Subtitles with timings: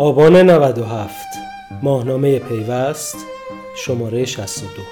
[0.00, 1.26] آبان 97
[1.82, 3.16] ماهنامه پیوست
[3.76, 4.82] شماره 62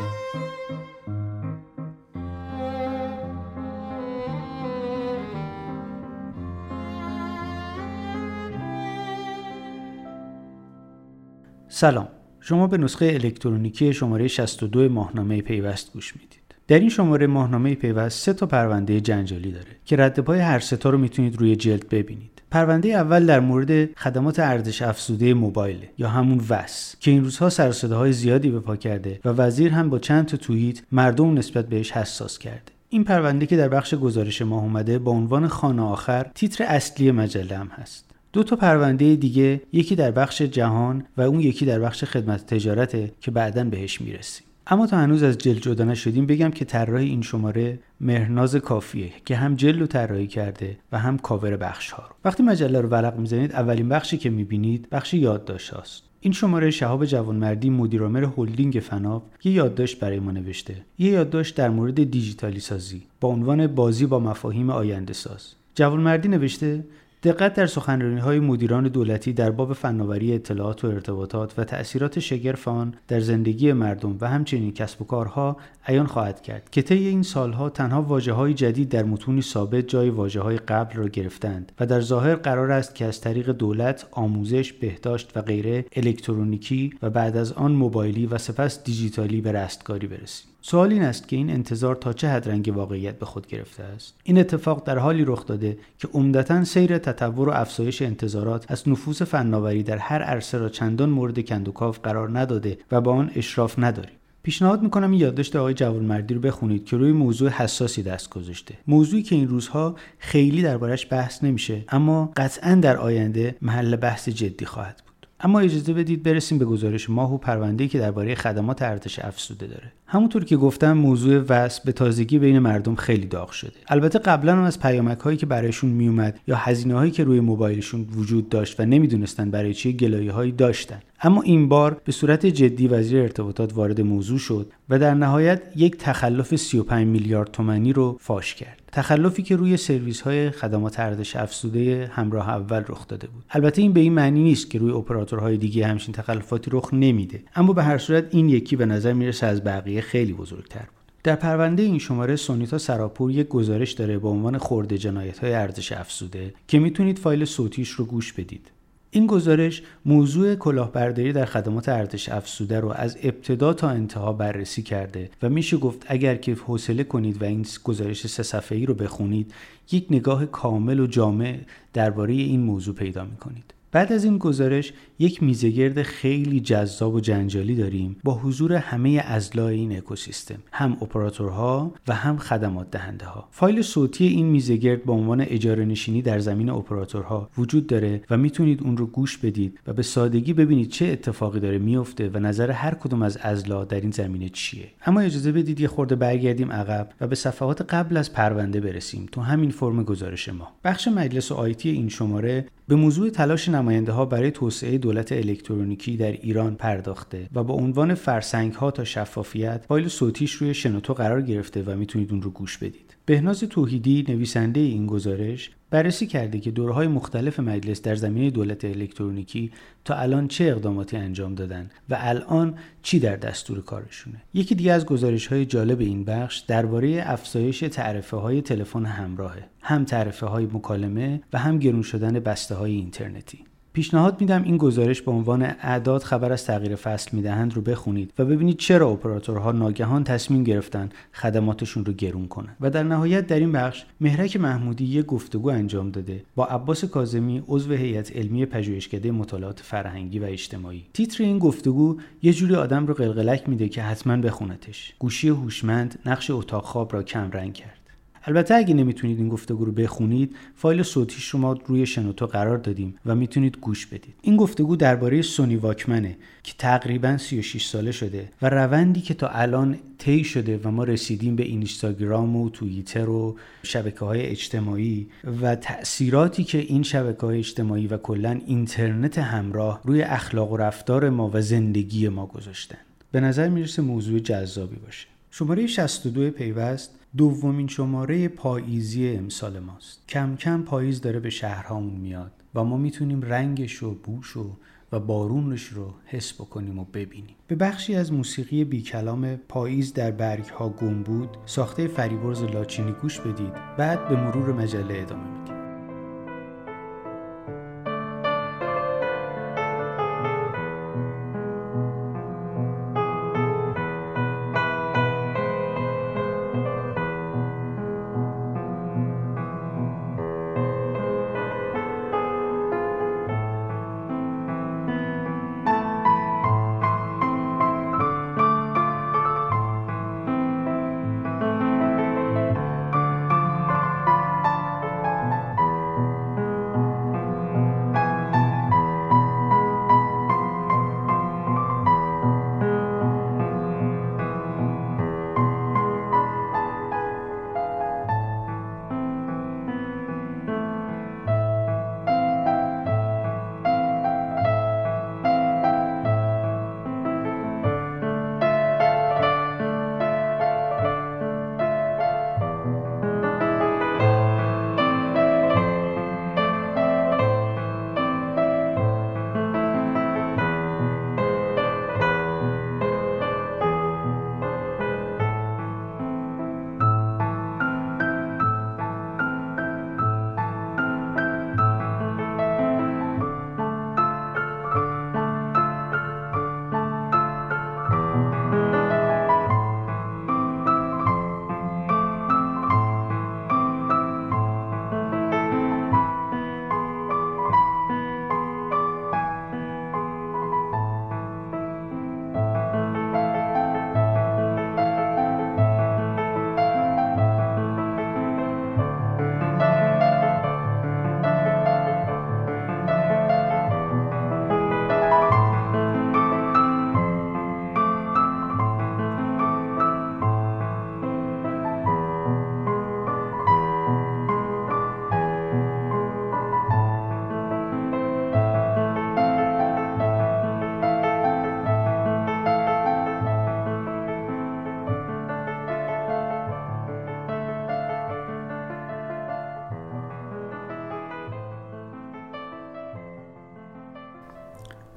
[11.68, 12.08] سلام.
[12.40, 16.54] شما به نسخه الکترونیکی شماره 62 ماهنامه پیوست گوش می‌دید.
[16.68, 20.76] در این شماره ماهنامه پیوست سه تا پرونده جنجالی داره که رد پای هر سه
[20.76, 22.35] تا رو می‌تونید روی جلد ببینید.
[22.56, 27.92] پرونده اول در مورد خدمات ارزش افزوده موبایل یا همون وس که این روزها سر
[27.92, 31.92] های زیادی به پا کرده و وزیر هم با چند تا توییت مردم نسبت بهش
[31.92, 32.72] حساس کرده.
[32.88, 37.56] این پرونده که در بخش گزارش ما اومده با عنوان خانه آخر تیتر اصلی مجله
[37.56, 38.04] هم هست.
[38.32, 43.12] دو تا پرونده دیگه یکی در بخش جهان و اون یکی در بخش خدمت تجارته
[43.20, 44.45] که بعدا بهش می‌رسیم.
[44.68, 49.36] اما تا هنوز از جل جدا نشدیم بگم که طراح این شماره مهرناز کافیه که
[49.36, 52.14] هم جل رو طراحی کرده و هم کاور بخش ها رو.
[52.24, 57.04] وقتی مجله رو ورق می‌زنید اولین بخشی که می‌بینید بخش یادداشت هاست این شماره شهاب
[57.04, 60.74] جوانمردی مدیرعامل هلدینگ فناو یه یادداشت برای ما نوشته.
[60.98, 66.84] یه یادداشت در مورد دیجیتالی سازی با عنوان بازی با مفاهیم آینده ساز جوانمردی نوشته
[67.26, 72.68] دقت در سخنرانی های مدیران دولتی در باب فناوری اطلاعات و ارتباطات و تأثیرات شگرف
[72.68, 75.56] آن در زندگی مردم و همچنین کسب و کارها
[75.86, 80.10] عیان خواهد کرد که طی این سالها تنها واجه های جدید در متونی ثابت جای
[80.10, 84.72] واجه های قبل را گرفتند و در ظاهر قرار است که از طریق دولت آموزش
[84.72, 90.55] بهداشت و غیره الکترونیکی و بعد از آن موبایلی و سپس دیجیتالی به رستگاری برسیم.
[90.68, 94.14] سوال این است که این انتظار تا چه حد رنگ واقعیت به خود گرفته است؟
[94.24, 99.22] این اتفاق در حالی رخ داده که عمدتا سیر تطور و افزایش انتظارات از نفوذ
[99.22, 104.14] فناوری در هر عرصه را چندان مورد کندوکاو قرار نداده و با آن اشراف نداریم.
[104.42, 108.74] پیشنهاد می‌کنم این یادداشت آقای جوانمردی رو بخونید که روی موضوع حساسی دست گذاشته.
[108.86, 114.64] موضوعی که این روزها خیلی دربارش بحث نمیشه اما قطعا در آینده محل بحث جدی
[114.64, 115.05] خواهد
[115.46, 119.92] اما اجازه بدید برسیم به گزارش ماه و پرونده‌ای که درباره خدمات ارتش افزوده داره.
[120.06, 123.72] همونطور که گفتم موضوع وصل به تازگی بین مردم خیلی داغ شده.
[123.88, 128.06] البته قبلا هم از پیامک هایی که برایشون میومد یا هزینه هایی که روی موبایلشون
[128.16, 130.98] وجود داشت و نمی‌دونستن برای چی گلایه هایی داشتن.
[131.22, 135.96] اما این بار به صورت جدی وزیر ارتباطات وارد موضوع شد و در نهایت یک
[135.96, 138.85] تخلف 35 میلیارد تومانی رو فاش کرد.
[138.96, 143.44] تخلفی که روی سرویس های خدمات ارزش افزوده همراه اول رخ داده بود.
[143.50, 147.42] البته این به این معنی نیست که روی اپراتورهای دیگه همچین تخلفاتی رخ نمیده.
[147.56, 151.12] اما به هر صورت این یکی به نظر می‌رسه از بقیه خیلی بزرگتر بود.
[151.22, 155.92] در پرونده این شماره سونیتا سراپور یک گزارش داره با عنوان خورده جنایت های ارزش
[155.92, 158.70] افزوده که می‌تونید فایل صوتیش رو گوش بدید.
[159.16, 165.30] این گزارش موضوع کلاهبرداری در خدمات ارتش افزوده رو از ابتدا تا انتها بررسی کرده
[165.42, 169.54] و میشه گفت اگر که حوصله کنید و این گزارش سه صفحه‌ای رو بخونید
[169.92, 171.58] یک نگاه کامل و جامع
[171.92, 173.74] درباره این موضوع پیدا می‌کنید.
[173.92, 179.76] بعد از این گزارش یک میزگرد خیلی جذاب و جنجالی داریم با حضور همه ازلای
[179.76, 185.40] این اکوسیستم هم اپراتورها و هم خدمات دهنده ها فایل صوتی این میزگرد با عنوان
[185.40, 190.02] اجاره نشینی در زمین اپراتورها وجود داره و می‌تونید اون رو گوش بدید و به
[190.02, 194.48] سادگی ببینید چه اتفاقی داره میفته و نظر هر کدوم از ازلا در این زمینه
[194.48, 194.86] چیه.
[195.06, 199.40] اما اجازه بدید یه خورده برگردیم عقب و به صفحات قبل از پرونده برسیم تو
[199.40, 200.68] همین فرم گزارش ما.
[200.84, 206.32] بخش مجلس آیتی این شماره به موضوع تلاش نماینده ها برای توسعه دولت الکترونیکی در
[206.32, 211.82] ایران پرداخته و با عنوان فرسنگ ها تا شفافیت فایل صوتیش روی شنوتو قرار گرفته
[211.82, 213.16] و می‌تونید اون رو گوش بدید.
[213.26, 219.70] بهناز توحیدی نویسنده این گزارش بررسی کرده که دورهای مختلف مجلس در زمینه دولت الکترونیکی
[220.04, 225.06] تا الان چه اقداماتی انجام دادن و الان چی در دستور کارشونه یکی دیگه از
[225.06, 231.40] گزارش های جالب این بخش درباره افزایش تعرفه های تلفن همراهه هم تعرفه های مکالمه
[231.52, 233.58] و هم گرون شدن بسته های اینترنتی
[233.96, 238.44] پیشنهاد میدم این گزارش به عنوان اعداد خبر از تغییر فصل می‌دهند رو بخونید و
[238.44, 242.76] ببینید چرا اپراتورها ناگهان تصمیم گرفتن خدماتشون رو گرون کنن.
[242.80, 247.62] و در نهایت در این بخش مهرک محمودی یک گفتگو انجام داده با عباس کاظمی
[247.68, 251.06] عضو هیئت علمی پژوهشکده مطالعات فرهنگی و اجتماعی.
[251.12, 255.14] تیتر این گفتگو یه جوری آدم رو قلقلک میده که حتما بخونتش.
[255.18, 258.05] گوشی هوشمند نقش اتاق خواب را کم رنگ کرد.
[258.46, 263.14] البته اگه نمی‌تونید این گفتگو رو بخونید فایل صوتیش رو ما روی شنوتو قرار دادیم
[263.26, 264.34] و می‌تونید گوش بدید.
[264.42, 269.98] این گفتگو درباره سونی واکمنه که تقریبا 36 ساله شده و روندی که تا الان
[270.18, 275.26] طی شده و ما رسیدیم به اینستاگرام و توییتر و شبکه های اجتماعی
[275.62, 281.30] و تاثیراتی که این شبکه های اجتماعی و کلا اینترنت همراه روی اخلاق و رفتار
[281.30, 282.98] ما و زندگی ما گذاشتن.
[283.32, 285.26] به نظر می‌رسه موضوع جذابی باشه.
[285.50, 290.28] شماره 62 پیوست دومین شماره پاییزی امسال ماست.
[290.28, 294.70] کم کم پاییز داره به شهرهامون میاد و ما می‌تونیم رنگش و بوش و
[295.12, 297.54] و بارونش رو حس بکنیم و ببینیم.
[297.66, 303.12] به بخشی از موسیقی بی کلام پاییز در برگ ها گم بود ساخته فریبرز لاچینی
[303.12, 303.72] گوش بدید.
[303.98, 305.75] بعد به مرور مجله ادامه میدیم.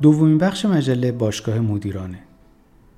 [0.01, 2.19] دومین بخش مجله باشگاه مدیرانه.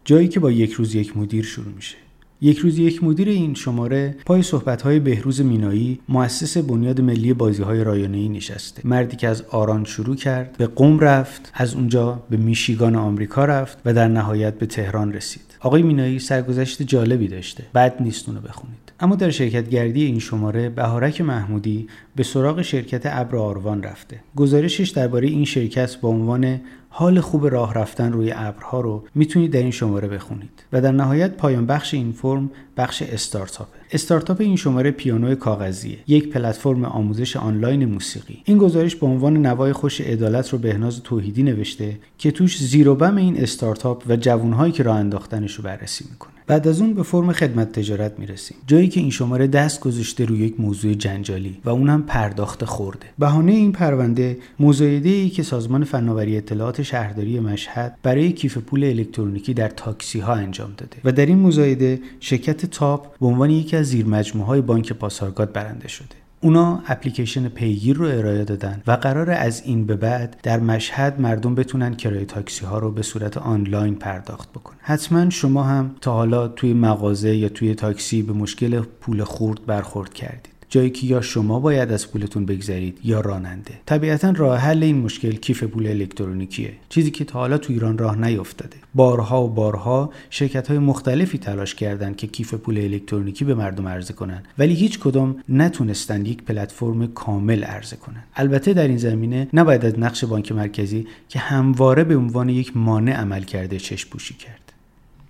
[0.06, 1.95] جایی که با یک روز یک مدیر شروع میشه.
[2.42, 8.30] یک روز یک مدیر این شماره پای صحبت‌های بهروز مینایی مؤسس بنیاد ملی بازی‌های رایانه‌ای
[8.30, 8.81] نشسته.
[8.86, 13.77] مردی که از آران شروع کرد به قم رفت از اونجا به میشیگان آمریکا رفت
[13.86, 15.42] و در نهایت به تهران رسید.
[15.59, 17.63] آقای مینایی سرگذشت جالبی داشته.
[17.74, 18.77] بعد نیست اونو بخونید.
[19.00, 24.19] اما در شرکت گردی این شماره بهارک محمودی به سراغ شرکت ابر آروان رفته.
[24.36, 26.62] گزارشش درباره این شرکت با عنوان
[26.94, 30.64] حال خوب راه رفتن روی ابرها رو می‌تونید در این شماره بخونید.
[30.74, 33.78] و در نهایت پایان بخش این فرم بخش استارتاپه.
[33.92, 35.98] استارتاپ این شماره پیانو کاغذیه.
[36.07, 38.42] یک پلتفرم آموزش آنلاین موسیقی.
[38.45, 42.95] این گزارش به عنوان نوای خوش عدالت رو بهناز توحیدی نوشته که توش زیر و
[42.95, 46.31] بم این استارتاپ و جوانهایی که راه انداختنش رو بررسی می‌کنه.
[46.48, 48.57] بعد از اون به فرم خدمت تجارت می‌رسیم.
[48.68, 53.06] جایی که این شماره دست گذاشته روی یک موضوع جنجالی و اونم پرداخت خورده.
[53.19, 59.54] بهانه این پرونده مزایده ای که سازمان فناوری اطلاعات شهرداری مشهد برای کیف پول الکترونیکی
[59.54, 63.85] در تاکسی ها انجام داده و در این مزایده شرکت تاپ به عنوان یکی از
[63.85, 66.16] زیر مجموعه های بانک پاسارگاد برنده شده.
[66.44, 71.56] اونا اپلیکیشن پیگیر رو ارائه دادن و قرار از این به بعد در مشهد مردم
[71.56, 74.78] بتونن کرایه تاکسی ها رو به صورت آنلاین پرداخت بکنن.
[74.81, 80.13] حتما شما هم تا حالا توی مغازه یا توی تاکسی به مشکل پول خورد برخورد
[80.13, 80.51] کردید.
[80.71, 83.71] جایی که یا شما باید از پولتون بگذرید یا راننده.
[83.85, 86.73] طبیعتا راه حل این مشکل کیف پول الکترونیکیه.
[86.90, 91.75] چیزی که تا حالا تو ایران راه نیفتاده بارها و بارها شرکت های مختلفی تلاش
[91.75, 94.47] کردند که کیف پول الکترونیکی به مردم عرضه کنند.
[94.57, 98.23] ولی هیچ کدام نتونستند یک پلتفرم کامل عرضه کنند.
[98.35, 103.13] البته در این زمینه نباید از نقش بانک مرکزی که همواره به عنوان یک مانع
[103.13, 104.60] عمل کرده چشم پوشی کرد.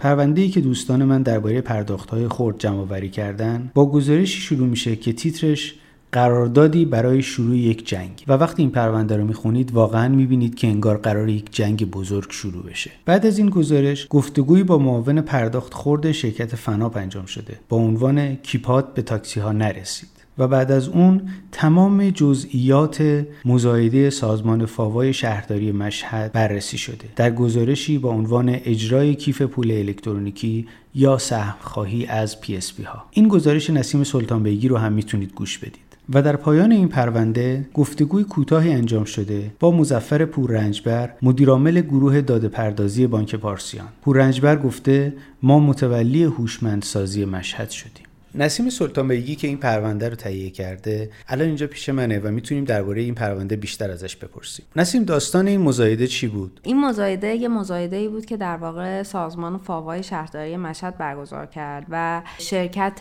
[0.02, 1.64] پرونده ای که دوستان من درباره
[2.10, 5.76] های خرد جمع وری کردن با گزارشی شروع میشه که تیترش
[6.12, 8.24] قراردادی برای شروع یک جنگ.
[8.28, 12.64] و وقتی این پرونده رو می‌خونید واقعا می‌بینید که انگار قرار یک جنگ بزرگ شروع
[12.64, 12.92] بشه.
[13.06, 17.60] بعد از این گزارش گفتگویی با معاون پرداخت خورد شرکت فناپ انجام شده.
[17.70, 20.21] با عنوان کیپات به تاکسی ها نرسید.
[20.42, 21.22] و بعد از اون
[21.52, 27.06] تمام جزئیات مزایده سازمان فاوای شهرداری مشهد بررسی شده.
[27.16, 33.06] در گزارشی با عنوان اجرای کیف پول الکترونیکی یا سهم خواهی از PSP ها.
[33.12, 35.92] این گزارش نسیم سلطان بیگی رو هم می‌تونید گوش بدید.
[36.14, 42.48] و در پایان این پرونده گفتگوی کوتاهی انجام شده با مزفر پوررنجبر مدیرعامل گروه داده
[42.48, 43.88] پردازی بانک پارسیان.
[44.02, 48.06] پوررنجبر گفته ما متولی هوشمندسازی مشهد شدیم.
[48.36, 51.10] نسیم سلطان بیگی که این پرونده رو تهیه کرده.
[51.28, 54.66] الان اینجا پیش منه و می‌تونیم درباره این پرونده بیشتر ازش بپرسیم.
[54.76, 59.04] نسیم داستان این مزایده چی بود؟ این مزایده یه مزایده ای بود که در واقع
[59.04, 63.00] سازمان فاوای شهرداری مشهد برگزار کرد و شرکت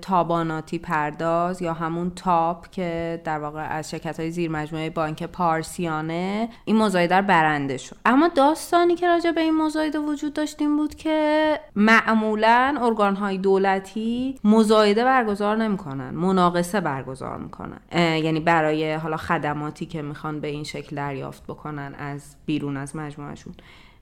[0.00, 6.48] تاباناتی پرداز یا همون تاپ که در واقع از شرکت های زیر مجموعه بانک پارسیانه
[6.64, 7.96] این مزایده برنده شد.
[8.04, 14.25] اما داستانی که راجع به این مزایده وجود داشتیم بود که معمولا ارگان های دولتی
[14.44, 17.80] مزایده برگزار نمی‌کنن مناقصه برگزار می‌کنن.
[17.92, 23.54] یعنی برای حالا خدماتی که می‌خوان به این شکل دریافت بکنن از بیرون از مجموعهشون.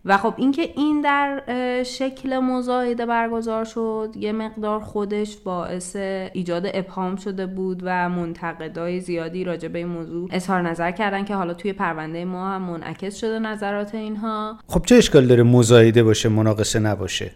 [0.05, 1.43] و خب اینکه این در
[1.83, 5.97] شکل مزایده برگزار شد یه مقدار خودش باعث
[6.33, 11.35] ایجاد ابهام شده بود و منتقدای زیادی راجع به این موضوع اظهار نظر کردن که
[11.35, 14.59] حالا توی پرونده ما هم منعکس شده نظرات اینها.
[14.67, 17.31] خب چه اشکال داره مزایده باشه مناقصه نباشه؟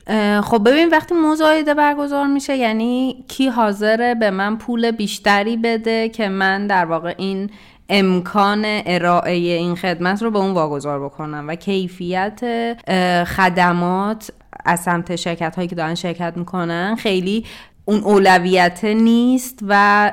[0.44, 6.28] خب ببین وقتی مزایده برگزار میشه یعنی کی حاضره به من پول بیشتری بده که
[6.28, 7.50] من در واقع این
[7.88, 12.40] امکان ارائه این خدمت رو به اون واگذار بکنم و کیفیت
[13.36, 14.30] خدمات
[14.64, 17.44] از سمت شرکت هایی که دارن شرکت می‌کنن خیلی
[17.84, 20.12] اون اولویت نیست و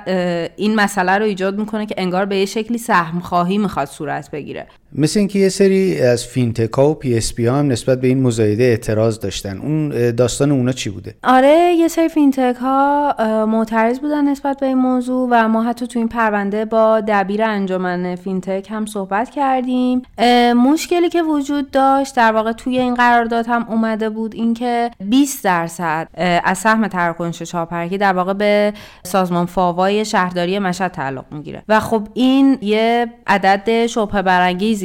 [0.56, 4.68] این مسئله رو ایجاد می‌کنه که انگار به یه شکلی سهم خواهی می‌خواد صورت بگیره.
[4.98, 8.64] مثل اینکه یه سری از fintech ا و PSP ها هم نسبت به این مزایده
[8.64, 9.58] اعتراض داشتن.
[9.58, 14.78] اون داستان اونا چی بوده؟ آره یه سری fintech ها معترض بودن نسبت به این
[14.78, 20.02] موضوع و ما حتی تو این پرونده با دبیر انجمن fintech هم صحبت کردیم.
[20.56, 26.08] مشکلی که وجود داشت در واقع توی این قرارداد هم اومده بود اینکه 20 درصد
[26.44, 28.74] از سهم تراکنش شاپرکی در واقع به
[29.04, 31.64] سازمان فاوای شهرداری مشهد تعلق می‌گیره.
[31.70, 34.22] و خب این یه عدد شبهه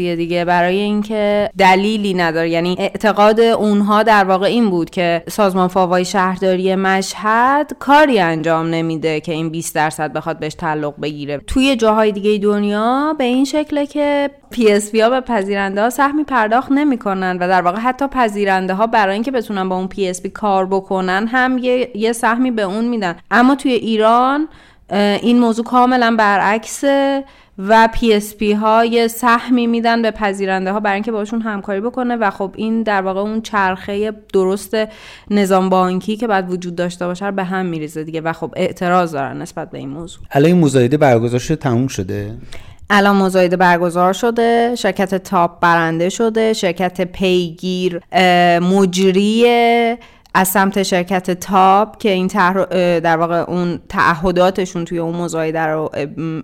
[0.01, 0.45] برانگیز دیگه.
[0.45, 2.51] برای اینکه دلیلی نداره.
[2.51, 9.21] یعنی اعتقاد اونها در واقع این بود که سازمان فاوای شهرداری مشهد کاری انجام نمیده
[9.21, 11.39] که این 20 درصد بخواد بهش تعلق بگیره.
[11.47, 16.73] توی جاهای دیگه دنیا به این شکله که PSP ها به پذیرنده ها سهمی پرداخت
[16.73, 21.27] نمی‌کنن و در واقع حتی پذیرنده ها برای اینکه بتونن با اون PSP کار بکنن
[21.27, 23.17] هم یه, یه سهمی به اون میدن.
[23.31, 24.49] اما توی ایران
[25.23, 27.25] این موضوع کاملا برعکسه.
[27.69, 32.31] و PSP ها یه سهمی میدن به پذیرنده ها برای اینکه باشون همکاری بکنه و
[32.31, 34.77] خب این در واقع اون چرخه درست
[35.31, 39.43] نظام بانکی که باید وجود داشته باشه به هم میریزه دیگه و خب اعتراض دارن
[39.43, 40.23] نسبت به این موضوع.
[40.31, 42.35] الان این مزایده برگزار شده تموم شده؟
[42.91, 48.01] الان مزایده برگزار شده شرکت تاپ برنده شده شرکت پیگیر
[48.61, 49.47] مجری
[50.35, 52.27] از سمت شرکت تاپ که این
[53.01, 55.91] در واقع اون تعهداتشون توی اون مزایده رو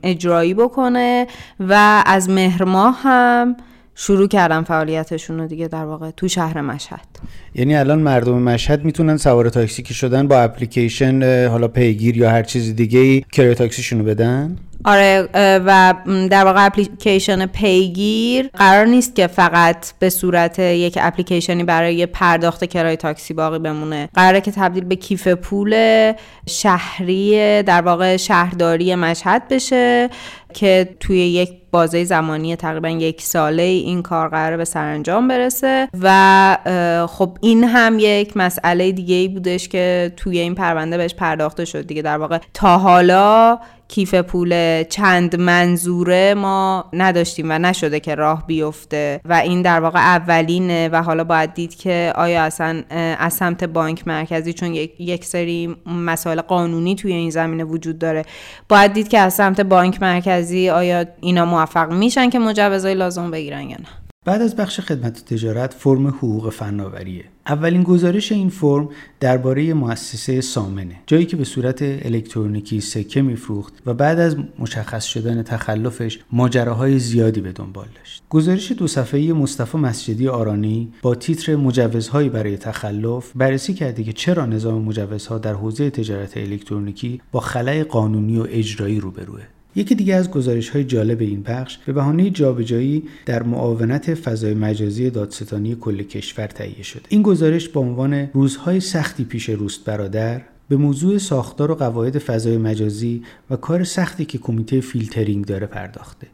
[0.03, 1.27] اجرایی بکنه
[1.61, 3.57] و از مهر ماه هم
[3.95, 7.07] شروع کردن فعالیتشون رو دیگه در واقع تو شهر مشهد.
[7.55, 12.43] یعنی الان مردم مشهد می‌تونن سوار تاکسی که شدن با اپلیکیشن حالا پیگیر یا هر
[12.43, 15.95] چیز دیگه ای کرایه تاکسیشون رو بدن؟ آره و
[16.31, 22.97] در واقع اپلیکیشن پیگیر قرار نیست که فقط به صورت یک اپلیکیشنی برای پرداخت کرایه
[22.97, 24.09] تاکسی باقی بمونه.
[24.15, 26.13] قراره که تبدیل به کیف پول
[26.49, 30.11] شهری در واقع شهرداری مشهد بشه
[30.55, 35.89] که توی یک بازه زمانی تقریبا یک ساله این کار قراره به سرانجام برسه.
[36.01, 41.65] و خب این هم یک مسئله دیگه ای بودش که توی این پرونده بهش پرداخته
[41.65, 42.03] شد دیگه.
[42.03, 49.21] در واقع تا حالا کیف پول چند منظوره ما نداشتیم و نشده که راه بیفته
[49.25, 52.83] و این در واقع اولینه و حالا باید دید که آیا اصلا
[53.19, 58.25] از سمت بانک مرکزی چون یک سری مسائل قانونی توی این زمینه وجود داره
[58.69, 63.71] باید دید که از سمت بانک مرکزی آیا اینا موفق میشن که مجوزهای لازم بگیرن
[63.71, 64.06] یا نه.
[64.27, 67.25] بعد از بخش خدمت تجارت فرم حقوق فناوریه.
[67.47, 68.89] اولین گزارش این فرم
[69.21, 75.43] درباره مؤسسه سامنه جایی که به صورت الکترونیکی سکه میفروخت و بعد از مشخص شدن
[75.43, 78.23] تخلفش ماجراهای زیادی به دنبال داشت.
[78.31, 84.47] گزارش دو صفحه‌ای مصطفی مسجدی آرانی با تیتر مجوزهایی برای تخلف بررسی کرده که چرا
[84.47, 89.41] نظام مجوزها در حوزه تجارت الکترونیکی با خلای قانونی و اجرایی روبروه.
[89.77, 95.11] یکی دیگه از گزارش های جالب این بخش به بهانه جابجایی در معاونت فضای مجازی
[95.11, 100.77] دادستانی کل کشور تهیه شده این گزارش با عنوان روزهای سختی پیش روست برادر به
[100.77, 106.27] موضوع ساختار و قواعد فضای مجازی و کار سختی که کمیته فیلترینگ داره پرداخته.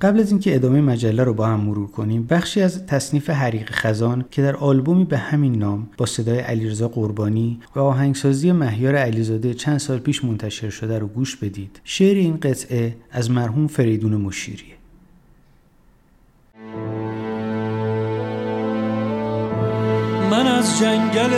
[0.00, 4.24] قبل از اینکه ادامه مجله رو با هم مرور کنیم بخشی از تصنیف حریق خزان
[4.30, 9.78] که در آلبومی به همین نام با صدای علیرضا قربانی و آهنگسازی مهیار علیزاده چند
[9.78, 11.80] سال پیش منتشر شده رو گوش بدید.
[11.84, 14.74] شعر این قطعه از مرحوم فریدون مشیریه.
[20.30, 21.32] من از جنگل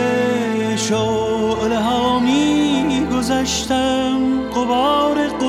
[0.75, 5.48] شعله ها می گذشتم قبار غروب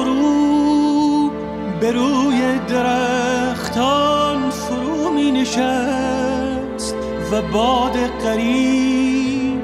[1.80, 6.94] به روی درختان فرو می نشست
[7.32, 9.60] و باد قریب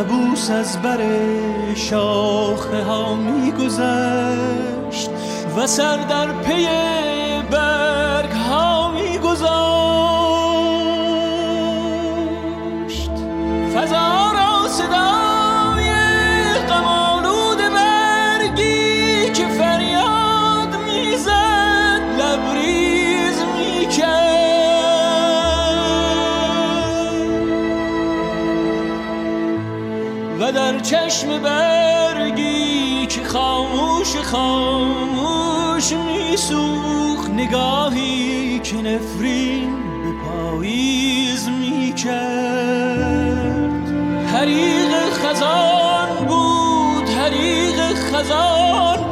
[0.00, 0.98] عبوس از بر
[1.74, 5.10] شاخه ها می گذشت
[5.56, 6.66] و سر در پی
[7.50, 9.75] برگ ها می گذاشت.
[30.40, 42.16] و در چشم برگی که خاموش خاموش میسوخ نگاهی که نفرین به پاییز می‌کرد.
[44.26, 49.05] حریق خزان بود حریق خزان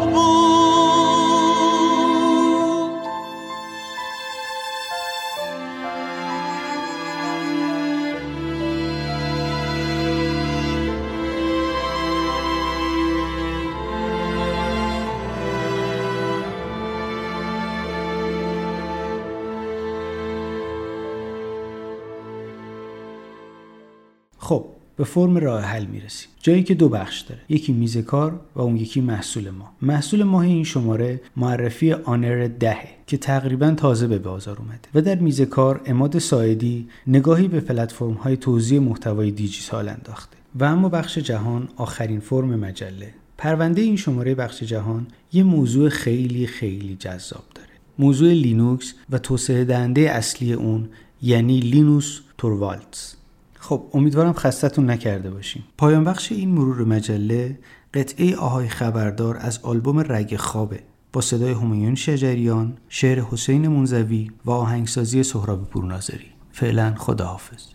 [24.45, 24.65] خب
[24.97, 26.29] به فرم راه حل می‌رسیم.
[26.43, 27.41] جایی که دو بخش داره.
[27.49, 32.89] یکی میز کار و اون یکی محصول ما محصول ماه این شماره معرفی آنر دهه
[33.07, 38.13] که تقریبا تازه به بازار اومده و در میز کار اماد ساعدی نگاهی به پلتفرم
[38.13, 40.37] های توزیع محتوای دیجیتال انداخته.
[40.61, 43.15] و اما بخش جهان آخرین فرم مجله.
[43.39, 47.69] پرونده این شماره بخش جهان یه موضوع خیلی خیلی جذاب داره.
[47.99, 50.89] موضوع لینوکس و توسعه دهنده اصلی اون
[51.23, 53.17] یعنی لینوس توروالتس.
[53.65, 55.65] خب امیدوارم خستتون نکرده باشیم.
[55.79, 57.59] پایان بخش این مرور مجله
[57.95, 60.81] قطعه آهای خبردار از آلبوم رگ خوابه
[61.13, 67.75] با صدای همیون شجریان شعر حسین منزوی و آهنگسازی سهراب پورناظری فعلا خداحافظ.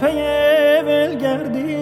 [0.00, 0.22] پی
[0.86, 1.76] ولگردی.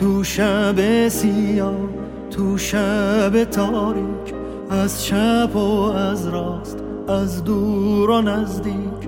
[0.00, 1.74] تو شب سیاه
[2.30, 4.34] تو شب تاریک
[4.70, 9.07] از چپ و از راست از دور و نزدیک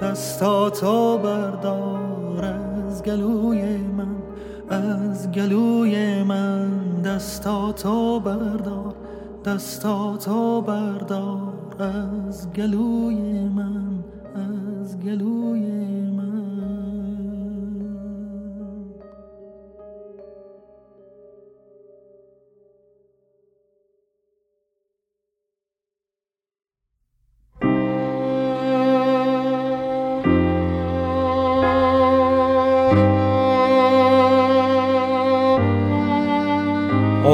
[0.00, 4.16] دستاتو بردار از گلوی من
[4.70, 6.70] از گلوی من.
[7.02, 8.94] دستاتو بردار
[9.44, 15.60] دستاتو بردار از گلوی من از گلوی
[16.10, 16.19] من.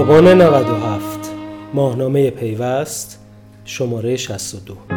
[0.07, 1.33] آبان 97
[1.75, 3.19] ماهنامه پیوست
[3.65, 4.96] شماره 62